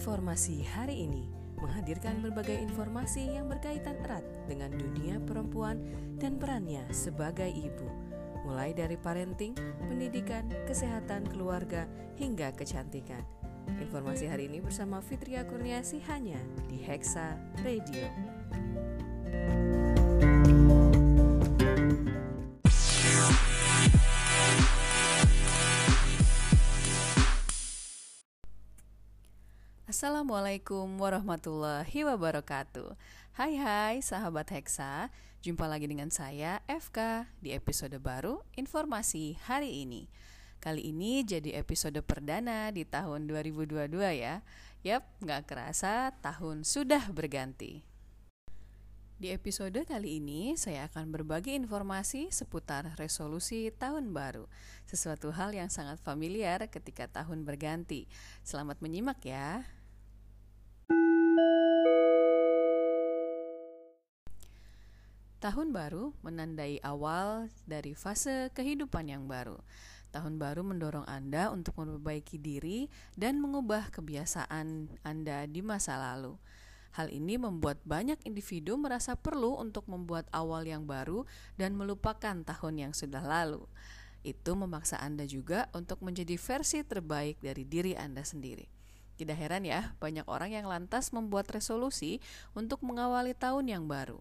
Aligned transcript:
Informasi 0.00 0.64
hari 0.64 1.04
ini 1.04 1.28
menghadirkan 1.60 2.24
berbagai 2.24 2.56
informasi 2.56 3.36
yang 3.36 3.52
berkaitan 3.52 4.00
erat 4.00 4.24
dengan 4.48 4.72
dunia 4.72 5.20
perempuan 5.20 5.76
dan 6.16 6.40
perannya 6.40 6.88
sebagai 6.88 7.52
ibu, 7.52 7.84
mulai 8.48 8.72
dari 8.72 8.96
parenting, 8.96 9.52
pendidikan, 9.92 10.48
kesehatan 10.64 11.28
keluarga, 11.28 11.84
hingga 12.16 12.48
kecantikan. 12.56 13.20
Informasi 13.76 14.24
hari 14.24 14.48
ini 14.48 14.64
bersama 14.64 15.04
Fitria 15.04 15.44
Kurniasi 15.44 16.00
hanya 16.08 16.40
di 16.64 16.80
Hexa 16.80 17.36
Radio. 17.60 18.08
Assalamualaikum 30.00 30.96
warahmatullahi 30.96 32.08
wabarakatuh. 32.08 32.96
Hai 33.36 33.60
hai 33.60 34.00
sahabat 34.00 34.48
Hexa. 34.48 35.12
Jumpa 35.44 35.68
lagi 35.68 35.92
dengan 35.92 36.08
saya 36.08 36.64
FK 36.64 37.28
di 37.44 37.52
episode 37.52 38.00
baru 38.00 38.40
Informasi 38.56 39.36
hari 39.44 39.84
ini. 39.84 40.08
Kali 40.56 40.88
ini 40.88 41.20
jadi 41.20 41.52
episode 41.60 42.00
perdana 42.00 42.72
di 42.72 42.88
tahun 42.88 43.28
2022 43.28 43.92
ya. 44.16 44.40
Yap, 44.88 45.04
nggak 45.20 45.44
kerasa 45.44 46.16
tahun 46.24 46.64
sudah 46.64 47.12
berganti. 47.12 47.84
Di 49.20 49.36
episode 49.36 49.84
kali 49.84 50.16
ini 50.16 50.56
saya 50.56 50.88
akan 50.88 51.12
berbagi 51.12 51.52
informasi 51.60 52.32
seputar 52.32 52.88
resolusi 52.96 53.68
tahun 53.68 54.16
baru. 54.16 54.48
Sesuatu 54.88 55.28
hal 55.28 55.52
yang 55.52 55.68
sangat 55.68 56.00
familiar 56.00 56.64
ketika 56.72 57.04
tahun 57.04 57.44
berganti. 57.44 58.08
Selamat 58.40 58.80
menyimak 58.80 59.20
ya 59.28 59.68
Tahun 65.40 65.72
baru 65.72 66.12
menandai 66.20 66.84
awal 66.84 67.48
dari 67.64 67.96
fase 67.96 68.52
kehidupan 68.52 69.08
yang 69.08 69.24
baru. 69.24 69.56
Tahun 70.12 70.36
baru 70.36 70.60
mendorong 70.60 71.08
Anda 71.08 71.48
untuk 71.48 71.80
memperbaiki 71.80 72.36
diri 72.36 72.92
dan 73.16 73.40
mengubah 73.40 73.88
kebiasaan 73.88 75.00
Anda 75.00 75.48
di 75.48 75.64
masa 75.64 75.96
lalu. 75.96 76.36
Hal 76.92 77.08
ini 77.08 77.40
membuat 77.40 77.80
banyak 77.88 78.20
individu 78.28 78.76
merasa 78.76 79.16
perlu 79.16 79.56
untuk 79.56 79.88
membuat 79.88 80.28
awal 80.28 80.68
yang 80.68 80.84
baru 80.84 81.24
dan 81.56 81.72
melupakan 81.72 82.36
tahun 82.44 82.74
yang 82.76 82.92
sudah 82.92 83.24
lalu. 83.24 83.64
Itu 84.20 84.52
memaksa 84.58 85.00
Anda 85.00 85.24
juga 85.24 85.72
untuk 85.72 86.04
menjadi 86.04 86.36
versi 86.36 86.84
terbaik 86.84 87.40
dari 87.40 87.64
diri 87.64 87.96
Anda 87.96 88.26
sendiri. 88.26 88.79
Tidak 89.20 89.36
heran 89.36 89.68
ya, 89.68 89.92
banyak 90.00 90.24
orang 90.24 90.56
yang 90.56 90.64
lantas 90.64 91.12
membuat 91.12 91.52
resolusi 91.52 92.24
untuk 92.56 92.80
mengawali 92.80 93.36
tahun 93.36 93.68
yang 93.68 93.84
baru. 93.84 94.16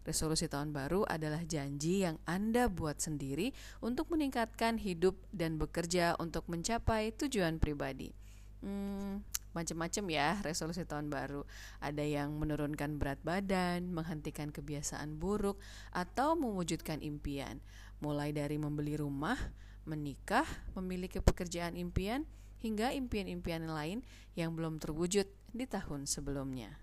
Resolusi 0.00 0.48
tahun 0.48 0.72
baru 0.72 1.04
adalah 1.04 1.44
janji 1.44 2.08
yang 2.08 2.16
Anda 2.24 2.72
buat 2.72 3.04
sendiri 3.04 3.52
untuk 3.84 4.08
meningkatkan 4.08 4.80
hidup 4.80 5.12
dan 5.28 5.60
bekerja 5.60 6.16
untuk 6.16 6.48
mencapai 6.48 7.12
tujuan 7.20 7.60
pribadi. 7.60 8.16
Hmm, 8.64 9.20
macam-macam 9.52 10.04
ya 10.08 10.40
resolusi 10.40 10.88
tahun 10.88 11.12
baru. 11.12 11.44
Ada 11.84 12.00
yang 12.00 12.40
menurunkan 12.40 12.96
berat 12.96 13.20
badan, 13.20 13.92
menghentikan 13.92 14.48
kebiasaan 14.48 15.20
buruk, 15.20 15.60
atau 15.92 16.32
mewujudkan 16.32 17.04
impian. 17.04 17.60
Mulai 18.00 18.32
dari 18.32 18.56
membeli 18.56 18.96
rumah, 18.96 19.36
menikah, 19.84 20.48
memiliki 20.72 21.20
pekerjaan 21.20 21.76
impian, 21.76 22.24
hingga 22.60 22.92
impian-impian 22.92 23.66
lain 23.68 24.04
yang 24.36 24.54
belum 24.54 24.78
terwujud 24.78 25.26
di 25.50 25.64
tahun 25.66 26.06
sebelumnya. 26.06 26.78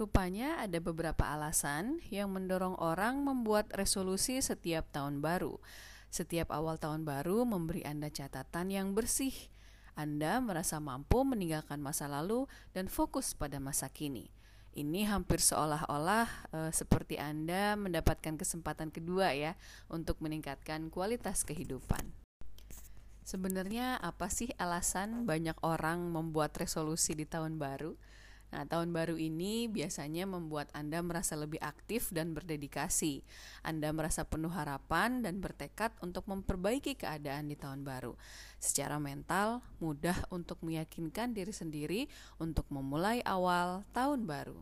Rupanya 0.00 0.64
ada 0.64 0.80
beberapa 0.80 1.28
alasan 1.28 2.00
yang 2.08 2.32
mendorong 2.32 2.72
orang 2.80 3.20
membuat 3.20 3.68
resolusi 3.76 4.40
setiap 4.40 4.88
tahun 4.96 5.20
baru. 5.20 5.60
Setiap 6.08 6.50
awal 6.50 6.80
tahun 6.80 7.04
baru 7.04 7.44
memberi 7.44 7.84
Anda 7.84 8.08
catatan 8.08 8.72
yang 8.72 8.96
bersih. 8.96 9.34
Anda 9.92 10.40
merasa 10.40 10.80
mampu 10.80 11.20
meninggalkan 11.28 11.84
masa 11.84 12.08
lalu 12.08 12.48
dan 12.72 12.88
fokus 12.88 13.36
pada 13.36 13.60
masa 13.60 13.92
kini. 13.92 14.32
Ini 14.70 15.04
hampir 15.10 15.42
seolah-olah 15.42 16.26
e, 16.48 16.58
seperti 16.72 17.20
Anda 17.20 17.76
mendapatkan 17.76 18.40
kesempatan 18.40 18.94
kedua 18.94 19.34
ya 19.34 19.52
untuk 19.92 20.22
meningkatkan 20.24 20.88
kualitas 20.88 21.44
kehidupan. 21.44 22.19
Sebenarnya 23.22 24.00
apa 24.00 24.26
sih 24.32 24.50
alasan 24.58 25.28
banyak 25.28 25.56
orang 25.62 26.10
membuat 26.10 26.56
resolusi 26.56 27.14
di 27.14 27.28
tahun 27.28 27.60
baru? 27.60 27.94
Nah, 28.50 28.66
tahun 28.66 28.90
baru 28.90 29.14
ini 29.14 29.70
biasanya 29.70 30.26
membuat 30.26 30.74
Anda 30.74 30.98
merasa 31.06 31.38
lebih 31.38 31.62
aktif 31.62 32.10
dan 32.10 32.34
berdedikasi. 32.34 33.22
Anda 33.62 33.94
merasa 33.94 34.26
penuh 34.26 34.50
harapan 34.50 35.22
dan 35.22 35.38
bertekad 35.38 35.94
untuk 36.02 36.26
memperbaiki 36.26 36.98
keadaan 36.98 37.46
di 37.46 37.54
tahun 37.54 37.86
baru. 37.86 38.18
Secara 38.58 38.98
mental, 38.98 39.62
mudah 39.78 40.18
untuk 40.34 40.58
meyakinkan 40.66 41.30
diri 41.30 41.54
sendiri 41.54 42.00
untuk 42.42 42.66
memulai 42.74 43.22
awal 43.22 43.86
tahun 43.94 44.26
baru. 44.26 44.58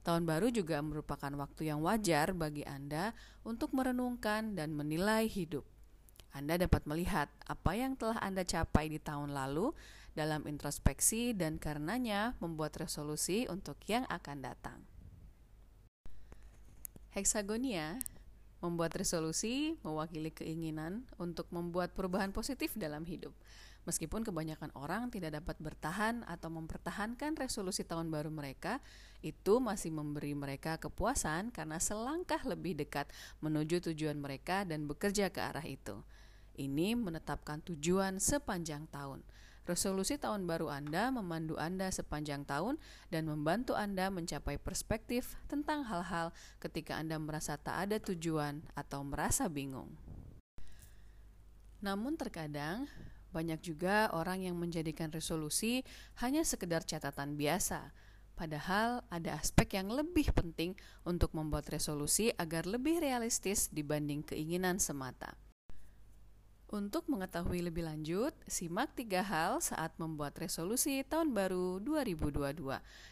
Tahun 0.00 0.24
baru 0.24 0.48
juga 0.48 0.80
merupakan 0.80 1.28
waktu 1.36 1.68
yang 1.68 1.84
wajar 1.84 2.32
bagi 2.32 2.64
Anda 2.64 3.12
untuk 3.44 3.76
merenungkan 3.76 4.56
dan 4.56 4.72
menilai 4.72 5.28
hidup. 5.28 5.68
Anda 6.30 6.56
dapat 6.60 6.86
melihat 6.86 7.26
apa 7.46 7.74
yang 7.74 7.98
telah 7.98 8.18
Anda 8.22 8.46
capai 8.46 8.86
di 8.86 9.02
tahun 9.02 9.34
lalu 9.34 9.74
dalam 10.14 10.46
introspeksi 10.46 11.34
dan 11.34 11.58
karenanya 11.58 12.38
membuat 12.38 12.78
resolusi 12.78 13.46
untuk 13.50 13.78
yang 13.86 14.06
akan 14.06 14.38
datang. 14.42 14.78
Heksagonia 17.10 17.98
membuat 18.62 18.94
resolusi 18.94 19.74
mewakili 19.82 20.30
keinginan 20.30 21.08
untuk 21.16 21.48
membuat 21.50 21.96
perubahan 21.96 22.30
positif 22.30 22.70
dalam 22.76 23.02
hidup. 23.08 23.32
Meskipun 23.88 24.20
kebanyakan 24.20 24.68
orang 24.76 25.08
tidak 25.08 25.40
dapat 25.40 25.56
bertahan 25.56 26.20
atau 26.28 26.52
mempertahankan 26.52 27.32
resolusi 27.40 27.80
tahun 27.80 28.12
baru 28.12 28.28
mereka, 28.28 28.78
itu 29.24 29.56
masih 29.56 29.88
memberi 29.88 30.36
mereka 30.36 30.76
kepuasan 30.76 31.48
karena 31.48 31.80
selangkah 31.80 32.44
lebih 32.44 32.76
dekat 32.76 33.08
menuju 33.40 33.80
tujuan 33.90 34.20
mereka 34.20 34.68
dan 34.68 34.84
bekerja 34.84 35.32
ke 35.32 35.40
arah 35.40 35.64
itu. 35.64 35.96
Ini 36.60 36.92
menetapkan 36.92 37.64
tujuan 37.64 38.20
sepanjang 38.20 38.84
tahun. 38.92 39.24
Resolusi 39.64 40.20
tahun 40.20 40.44
baru 40.44 40.68
Anda 40.68 41.08
memandu 41.08 41.56
Anda 41.56 41.88
sepanjang 41.88 42.44
tahun 42.44 42.76
dan 43.08 43.24
membantu 43.24 43.72
Anda 43.72 44.12
mencapai 44.12 44.60
perspektif 44.60 45.40
tentang 45.48 45.88
hal-hal 45.88 46.36
ketika 46.60 47.00
Anda 47.00 47.16
merasa 47.16 47.56
tak 47.56 47.88
ada 47.88 47.96
tujuan 47.96 48.60
atau 48.76 49.00
merasa 49.08 49.48
bingung. 49.48 49.88
Namun 51.80 52.20
terkadang 52.20 52.84
banyak 53.32 53.62
juga 53.64 54.12
orang 54.12 54.44
yang 54.44 54.60
menjadikan 54.60 55.08
resolusi 55.08 55.80
hanya 56.20 56.44
sekedar 56.44 56.84
catatan 56.84 57.40
biasa, 57.40 57.94
padahal 58.36 59.00
ada 59.08 59.38
aspek 59.38 59.80
yang 59.80 59.88
lebih 59.88 60.28
penting 60.36 60.76
untuk 61.08 61.32
membuat 61.32 61.72
resolusi 61.72 62.34
agar 62.36 62.68
lebih 62.68 63.00
realistis 63.00 63.72
dibanding 63.72 64.20
keinginan 64.26 64.76
semata. 64.76 65.38
Untuk 66.70 67.10
mengetahui 67.10 67.66
lebih 67.66 67.82
lanjut, 67.82 68.30
simak 68.46 68.94
tiga 68.94 69.26
hal 69.26 69.58
saat 69.58 69.90
membuat 69.98 70.38
resolusi 70.38 71.02
tahun 71.02 71.34
baru 71.34 71.82
2022 71.82 72.62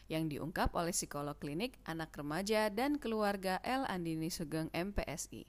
yang 0.07 0.31
diungkap 0.31 0.71
oleh 0.79 0.95
psikolog 0.95 1.35
klinik 1.35 1.75
anak 1.83 2.15
remaja 2.15 2.71
dan 2.71 3.03
keluarga 3.03 3.59
L. 3.67 3.83
Andini 3.91 4.31
Sugeng 4.31 4.71
MPSI. 4.71 5.43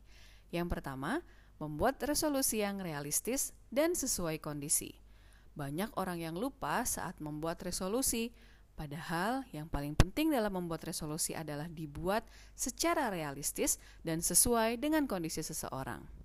Yang 0.49 0.67
pertama, 0.73 1.21
membuat 1.61 2.01
resolusi 2.01 2.65
yang 2.65 2.81
realistis 2.81 3.53
dan 3.69 3.93
sesuai 3.93 4.41
kondisi. 4.41 4.97
Banyak 5.53 5.93
orang 5.93 6.17
yang 6.17 6.33
lupa 6.33 6.81
saat 6.89 7.21
membuat 7.21 7.61
resolusi, 7.61 8.33
padahal 8.73 9.45
yang 9.53 9.69
paling 9.69 9.93
penting 9.93 10.33
dalam 10.33 10.57
membuat 10.57 10.81
resolusi 10.81 11.37
adalah 11.37 11.69
dibuat 11.69 12.25
secara 12.57 13.13
realistis 13.13 13.77
dan 14.01 14.25
sesuai 14.25 14.81
dengan 14.81 15.05
kondisi 15.05 15.45
seseorang. 15.45 16.18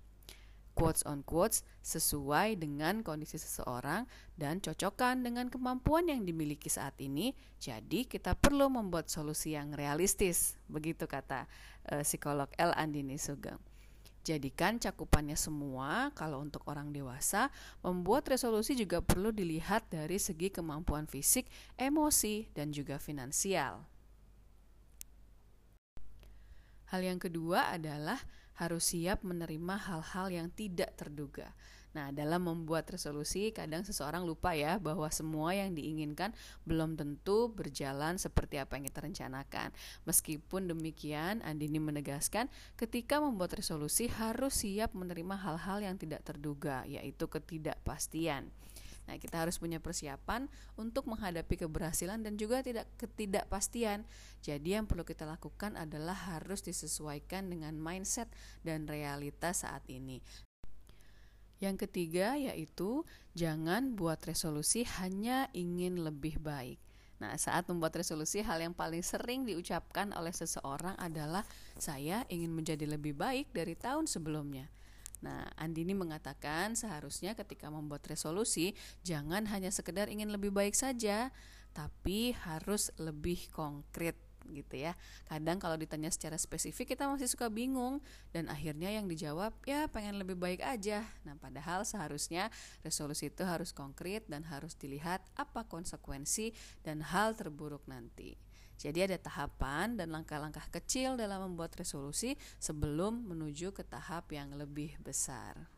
Quotes 0.75 1.01
on 1.07 1.23
quotes 1.23 1.63
sesuai 1.81 2.59
dengan 2.59 2.99
kondisi 3.01 3.39
seseorang 3.39 4.03
dan 4.35 4.59
cocokkan 4.59 5.23
dengan 5.23 5.47
kemampuan 5.47 6.11
yang 6.11 6.27
dimiliki 6.27 6.67
saat 6.67 6.99
ini. 6.99 7.31
Jadi 7.57 8.05
kita 8.05 8.35
perlu 8.35 8.67
membuat 8.67 9.07
solusi 9.07 9.55
yang 9.55 9.71
realistis, 9.71 10.59
begitu 10.67 11.07
kata 11.07 11.47
uh, 11.95 12.03
psikolog 12.03 12.51
L 12.59 12.75
Andini 12.75 13.15
Sugeng. 13.15 13.57
Jadikan 14.25 14.81
cakupannya 14.81 15.37
semua. 15.37 16.09
Kalau 16.17 16.41
untuk 16.41 16.65
orang 16.65 16.89
dewasa, 16.89 17.53
membuat 17.85 18.25
resolusi 18.25 18.73
juga 18.73 18.97
perlu 18.97 19.29
dilihat 19.29 19.85
dari 19.93 20.17
segi 20.17 20.49
kemampuan 20.49 21.05
fisik, 21.05 21.45
emosi, 21.77 22.49
dan 22.57 22.73
juga 22.73 22.97
finansial. 22.97 23.85
Hal 26.89 27.01
yang 27.05 27.21
kedua 27.21 27.69
adalah 27.69 28.17
harus 28.55 28.95
siap 28.95 29.23
menerima 29.23 29.75
hal-hal 29.79 30.27
yang 30.31 30.47
tidak 30.51 30.95
terduga. 30.99 31.51
Nah, 31.95 32.11
dalam 32.11 32.43
membuat 32.43 32.91
resolusi, 32.91 33.55
kadang 33.55 33.87
seseorang 33.87 34.27
lupa 34.27 34.51
ya 34.51 34.75
bahwa 34.75 35.07
semua 35.07 35.55
yang 35.55 35.71
diinginkan 35.71 36.35
belum 36.67 36.99
tentu 36.99 37.47
berjalan 37.47 38.19
seperti 38.19 38.59
apa 38.59 38.75
yang 38.75 38.83
kita 38.91 38.99
rencanakan. 38.99 39.71
Meskipun 40.03 40.67
demikian, 40.67 41.39
Andini 41.47 41.79
menegaskan 41.79 42.51
ketika 42.75 43.23
membuat 43.23 43.55
resolusi 43.55 44.11
harus 44.11 44.59
siap 44.67 44.91
menerima 44.91 45.39
hal-hal 45.39 45.87
yang 45.87 45.95
tidak 45.95 46.27
terduga, 46.27 46.83
yaitu 46.83 47.31
ketidakpastian. 47.31 48.51
Nah, 49.05 49.21
kita 49.21 49.45
harus 49.45 49.61
punya 49.61 49.77
persiapan 49.77 50.49
untuk 50.77 51.05
menghadapi 51.05 51.61
keberhasilan 51.61 52.25
dan 52.25 52.37
juga 52.37 52.65
tidak 52.65 52.89
ketidakpastian. 52.97 54.05
Jadi 54.41 54.77
yang 54.77 54.89
perlu 54.89 55.05
kita 55.05 55.29
lakukan 55.29 55.77
adalah 55.77 56.17
harus 56.35 56.65
disesuaikan 56.65 57.49
dengan 57.49 57.77
mindset 57.77 58.29
dan 58.65 58.89
realitas 58.89 59.61
saat 59.61 59.85
ini. 59.89 60.21
Yang 61.63 61.87
ketiga 61.87 62.35
yaitu 62.35 63.07
jangan 63.31 63.95
buat 63.95 64.19
resolusi 64.27 64.83
hanya 64.99 65.47
ingin 65.55 66.03
lebih 66.03 66.41
baik. 66.43 66.81
Nah, 67.15 67.31
saat 67.39 67.71
membuat 67.71 67.95
resolusi, 67.95 68.43
hal 68.43 68.59
yang 68.59 68.75
paling 68.75 68.99
sering 68.99 69.47
diucapkan 69.47 70.11
oleh 70.11 70.35
seseorang 70.35 70.99
adalah 70.99 71.47
"saya 71.79 72.27
ingin 72.27 72.51
menjadi 72.51 72.83
lebih 72.91 73.15
baik 73.15 73.55
dari 73.55 73.71
tahun 73.79 74.03
sebelumnya". 74.03 74.67
Nah, 75.21 75.47
Andini 75.55 75.93
mengatakan 75.93 76.73
seharusnya 76.73 77.37
ketika 77.37 77.69
membuat 77.69 78.03
resolusi 78.09 78.73
jangan 79.05 79.47
hanya 79.51 79.69
sekedar 79.69 80.09
ingin 80.11 80.33
lebih 80.33 80.51
baik 80.51 80.73
saja, 80.73 81.29
tapi 81.75 82.33
harus 82.33 82.89
lebih 82.97 83.51
konkret 83.51 84.15
gitu 84.51 84.75
ya. 84.77 84.93
Kadang 85.25 85.57
kalau 85.57 85.79
ditanya 85.79 86.11
secara 86.13 86.37
spesifik 86.37 86.93
kita 86.93 87.09
masih 87.09 87.29
suka 87.29 87.49
bingung 87.49 88.03
dan 88.35 88.49
akhirnya 88.51 88.93
yang 88.93 89.09
dijawab 89.09 89.53
ya 89.65 89.89
pengen 89.89 90.21
lebih 90.21 90.37
baik 90.37 90.61
aja. 90.61 91.05
Nah, 91.25 91.37
padahal 91.39 91.87
seharusnya 91.87 92.53
resolusi 92.85 93.33
itu 93.33 93.41
harus 93.45 93.73
konkret 93.73 94.27
dan 94.29 94.45
harus 94.45 94.77
dilihat 94.77 95.23
apa 95.39 95.65
konsekuensi 95.65 96.53
dan 96.85 97.01
hal 97.01 97.33
terburuk 97.33 97.85
nanti. 97.89 98.37
Jadi 98.75 99.07
ada 99.07 99.15
tahapan 99.15 99.95
dan 99.95 100.11
langkah-langkah 100.11 100.67
kecil 100.67 101.15
dalam 101.15 101.47
membuat 101.47 101.79
resolusi 101.79 102.35
sebelum 102.59 103.23
menuju 103.23 103.71
ke 103.71 103.87
tahap 103.87 104.35
yang 104.35 104.51
lebih 104.51 104.99
besar. 104.99 105.74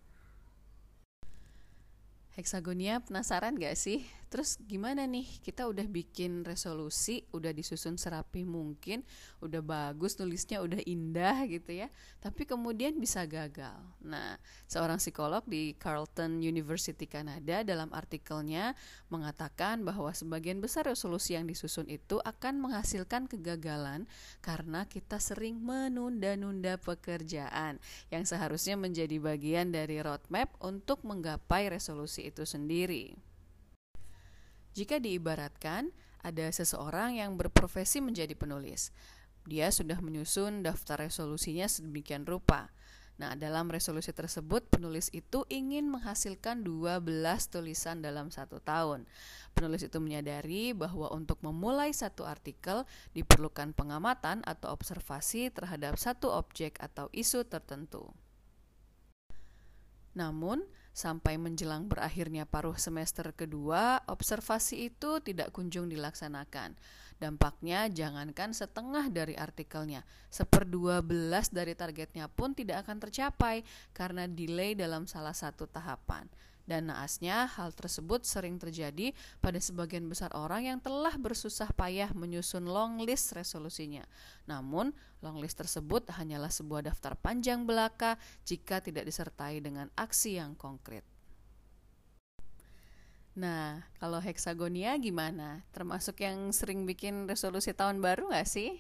Heksagonia 2.38 3.02
penasaran 3.02 3.58
gak 3.58 3.74
sih? 3.74 4.06
Terus 4.30 4.62
gimana 4.62 5.10
nih? 5.10 5.26
Kita 5.42 5.66
udah 5.66 5.88
bikin 5.90 6.46
resolusi, 6.46 7.26
udah 7.34 7.50
disusun 7.50 7.98
serapi 7.98 8.46
mungkin, 8.46 9.02
udah 9.42 9.64
bagus 9.66 10.14
tulisnya, 10.20 10.62
udah 10.62 10.78
indah 10.86 11.48
gitu 11.50 11.74
ya. 11.74 11.90
Tapi 12.22 12.46
kemudian 12.46 12.94
bisa 13.02 13.26
gagal. 13.26 13.80
Nah, 14.06 14.38
seorang 14.70 15.02
psikolog 15.02 15.42
di 15.50 15.74
Carleton 15.82 16.44
University 16.44 17.10
Kanada 17.10 17.66
dalam 17.66 17.90
artikelnya 17.90 18.78
mengatakan 19.10 19.82
bahwa 19.88 20.14
sebagian 20.14 20.60
besar 20.60 20.86
resolusi 20.92 21.40
yang 21.40 21.50
disusun 21.50 21.90
itu 21.90 22.20
akan 22.22 22.62
menghasilkan 22.62 23.26
kegagalan 23.32 24.06
karena 24.46 24.86
kita 24.86 25.18
sering 25.24 25.58
menunda-nunda 25.58 26.78
pekerjaan 26.78 27.80
yang 28.14 28.28
seharusnya 28.28 28.76
menjadi 28.76 29.18
bagian 29.24 29.72
dari 29.72 30.04
roadmap 30.04 30.52
untuk 30.60 31.02
menggapai 31.08 31.72
resolusi 31.72 32.27
itu 32.30 32.44
sendiri. 32.44 33.16
Jika 34.78 35.02
diibaratkan, 35.02 35.90
ada 36.22 36.46
seseorang 36.52 37.18
yang 37.18 37.40
berprofesi 37.40 38.04
menjadi 38.04 38.38
penulis. 38.38 38.94
Dia 39.48 39.72
sudah 39.72 40.04
menyusun 40.04 40.62
daftar 40.62 41.08
resolusinya 41.08 41.66
sedemikian 41.66 42.28
rupa. 42.28 42.70
Nah, 43.18 43.34
dalam 43.34 43.66
resolusi 43.74 44.14
tersebut, 44.14 44.70
penulis 44.70 45.10
itu 45.10 45.42
ingin 45.50 45.90
menghasilkan 45.90 46.62
12 46.62 47.02
tulisan 47.50 47.98
dalam 48.06 48.30
satu 48.30 48.62
tahun. 48.62 49.10
Penulis 49.58 49.82
itu 49.82 49.98
menyadari 49.98 50.78
bahwa 50.78 51.10
untuk 51.10 51.42
memulai 51.42 51.90
satu 51.90 52.30
artikel 52.30 52.86
diperlukan 53.18 53.74
pengamatan 53.74 54.46
atau 54.46 54.70
observasi 54.70 55.50
terhadap 55.50 55.98
satu 55.98 56.30
objek 56.30 56.78
atau 56.78 57.10
isu 57.10 57.42
tertentu. 57.50 58.14
Namun, 60.14 60.62
Sampai 60.98 61.38
menjelang 61.38 61.86
berakhirnya 61.86 62.50
paruh 62.50 62.74
semester 62.74 63.30
kedua, 63.38 64.02
observasi 64.10 64.90
itu 64.90 65.22
tidak 65.22 65.54
kunjung 65.54 65.94
dilaksanakan. 65.94 66.74
Dampaknya 67.22 67.86
jangankan 67.86 68.50
setengah 68.58 69.06
dari 69.14 69.38
artikelnya, 69.38 70.02
seperdua 70.34 71.06
belas 71.06 71.54
dari 71.54 71.78
targetnya 71.78 72.26
pun 72.34 72.58
tidak 72.58 72.82
akan 72.82 72.98
tercapai 72.98 73.62
karena 73.94 74.26
delay 74.26 74.74
dalam 74.74 75.06
salah 75.06 75.38
satu 75.38 75.70
tahapan. 75.70 76.26
Dan 76.68 76.92
naasnya, 76.92 77.48
hal 77.48 77.72
tersebut 77.72 78.28
sering 78.28 78.60
terjadi 78.60 79.16
pada 79.40 79.56
sebagian 79.56 80.04
besar 80.12 80.28
orang 80.36 80.68
yang 80.68 80.80
telah 80.84 81.16
bersusah 81.16 81.72
payah 81.72 82.12
menyusun 82.12 82.68
long 82.68 83.00
list 83.00 83.32
resolusinya. 83.32 84.04
Namun, 84.52 84.92
long 85.24 85.40
list 85.40 85.64
tersebut 85.64 86.12
hanyalah 86.12 86.52
sebuah 86.52 86.92
daftar 86.92 87.16
panjang 87.16 87.64
belaka 87.64 88.20
jika 88.44 88.84
tidak 88.84 89.08
disertai 89.08 89.64
dengan 89.64 89.88
aksi 89.96 90.44
yang 90.44 90.60
konkret. 90.60 91.08
Nah, 93.38 93.88
kalau 94.02 94.20
heksagonia 94.20 94.98
gimana? 95.00 95.64
Termasuk 95.72 96.20
yang 96.20 96.52
sering 96.52 96.84
bikin 96.84 97.32
resolusi 97.32 97.72
tahun 97.72 98.04
baru 98.04 98.28
nggak 98.34 98.50
sih? 98.50 98.76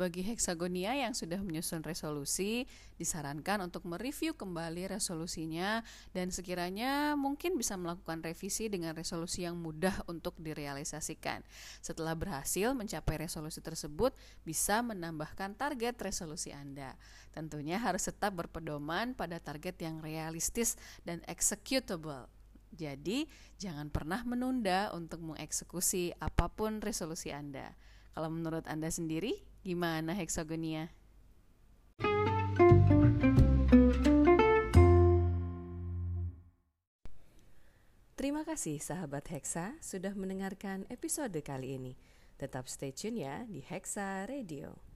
Bagi 0.00 0.24
heksagonia 0.24 0.96
yang 0.96 1.12
sudah 1.12 1.44
menyusun 1.44 1.84
resolusi, 1.84 2.64
disarankan 2.96 3.68
untuk 3.68 3.84
mereview 3.84 4.32
kembali 4.32 4.88
resolusinya 4.88 5.84
dan 6.16 6.32
sekiranya 6.32 7.12
mungkin 7.20 7.60
bisa 7.60 7.76
melakukan 7.76 8.24
revisi 8.24 8.72
dengan 8.72 8.96
resolusi 8.96 9.44
yang 9.44 9.60
mudah 9.60 9.92
untuk 10.08 10.40
direalisasikan. 10.40 11.44
Setelah 11.84 12.16
berhasil 12.16 12.72
mencapai 12.72 13.28
resolusi 13.28 13.60
tersebut, 13.60 14.16
bisa 14.40 14.80
menambahkan 14.80 15.52
target 15.52 16.00
resolusi 16.00 16.48
Anda. 16.48 16.96
Tentunya 17.36 17.76
harus 17.76 18.08
tetap 18.08 18.32
berpedoman 18.40 19.12
pada 19.12 19.36
target 19.36 19.76
yang 19.84 20.00
realistis 20.00 20.80
dan 21.04 21.20
executable. 21.28 22.24
Jadi, 22.72 23.28
jangan 23.60 23.92
pernah 23.92 24.24
menunda 24.24 24.96
untuk 24.96 25.20
mengeksekusi 25.20 26.16
apa 26.24 26.48
pun 26.48 26.80
resolusi 26.80 27.36
Anda. 27.36 27.76
Kalau 28.14 28.28
menurut 28.32 28.66
Anda 28.66 28.90
sendiri, 28.90 29.50
Gimana 29.60 30.16
heksagonia? 30.16 30.88
Terima 38.16 38.44
kasih 38.44 38.80
sahabat 38.80 39.28
Hexa 39.28 39.76
sudah 39.84 40.16
mendengarkan 40.16 40.88
episode 40.88 41.36
kali 41.44 41.76
ini. 41.76 41.92
Tetap 42.40 42.72
stay 42.72 42.88
tune 42.96 43.20
ya 43.20 43.44
di 43.44 43.60
Hexa 43.60 44.24
Radio. 44.24 44.89